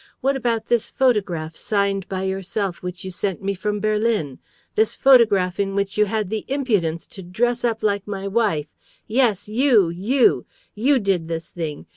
"What 0.19 0.35
about 0.35 0.65
this 0.65 0.89
photograph, 0.89 1.55
signed 1.55 2.09
by 2.09 2.23
yourself, 2.23 2.81
which 2.81 3.03
you 3.03 3.11
sent 3.11 3.43
me 3.43 3.53
from 3.53 3.79
Berlin? 3.79 4.39
This 4.73 4.95
photograph 4.95 5.59
in 5.59 5.75
which 5.75 5.95
you 5.95 6.05
had 6.05 6.31
the 6.31 6.43
impudence 6.47 7.05
to 7.05 7.21
dress 7.21 7.63
up 7.63 7.83
like 7.83 8.07
my 8.07 8.27
wife? 8.27 8.65
Yes, 9.07 9.47
you, 9.47 9.89
you! 9.89 10.47
You 10.73 10.97
did 10.97 11.27
this 11.27 11.51
thing! 11.51 11.85